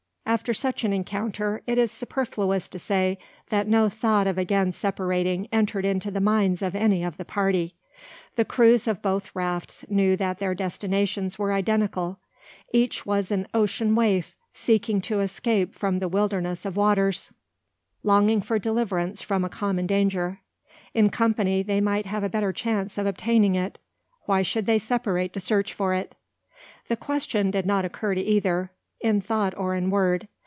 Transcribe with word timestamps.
After 0.27 0.53
such 0.53 0.85
an 0.85 0.93
encounter, 0.93 1.61
it 1.67 1.77
is 1.77 1.91
superfluous 1.91 2.69
to 2.69 2.79
say 2.79 3.17
that 3.49 3.67
no 3.67 3.89
thought 3.89 4.27
of 4.27 4.37
again 4.37 4.71
separating 4.71 5.49
entered 5.51 5.83
into 5.83 6.09
the 6.09 6.21
minds 6.21 6.61
of 6.61 6.73
any 6.73 7.03
of 7.03 7.17
the 7.17 7.25
party. 7.25 7.75
The 8.37 8.45
crews 8.45 8.87
of 8.87 9.01
both 9.01 9.35
rafts 9.35 9.83
knew 9.89 10.15
that 10.15 10.39
their 10.39 10.55
destinations 10.55 11.37
were 11.37 11.51
identical. 11.51 12.17
Each 12.71 13.05
was 13.05 13.29
an 13.29 13.45
ocean 13.53 13.93
waif, 13.93 14.37
seeking 14.53 15.01
to 15.01 15.19
escape 15.19 15.73
from 15.73 15.99
the 15.99 16.07
wilderness 16.07 16.63
of 16.65 16.77
waters, 16.77 17.33
longing 18.01 18.39
for 18.41 18.57
deliverance 18.57 19.21
from 19.21 19.43
a 19.43 19.49
common 19.49 19.85
danger. 19.85 20.39
In 20.93 21.09
company 21.09 21.61
they 21.61 21.81
might 21.81 22.05
have 22.05 22.23
a 22.23 22.29
better 22.29 22.53
chance 22.53 22.97
of 22.97 23.05
obtaining 23.05 23.55
it. 23.55 23.79
Why 24.27 24.43
should 24.43 24.65
they 24.65 24.79
separate 24.79 25.33
to 25.33 25.41
search 25.41 25.73
for 25.73 25.93
it? 25.93 26.15
The 26.87 26.95
question 26.95 27.51
did 27.51 27.65
not 27.65 27.83
occur 27.83 28.15
to 28.15 28.21
either, 28.21 28.71
in 29.03 29.19
thought 29.19 29.57
or 29.57 29.73
in 29.73 29.89
word. 29.89 30.27